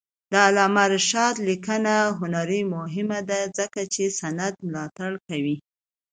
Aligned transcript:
د 0.31 0.33
علامه 0.47 0.83
رشاد 0.93 1.35
لیکنی 1.47 1.97
هنر 2.19 2.49
مهم 2.75 3.09
دی 3.29 3.41
ځکه 3.57 3.81
چې 3.93 4.03
سند 4.19 4.53
ملاتړ 4.67 5.11
کوي. 5.27 5.57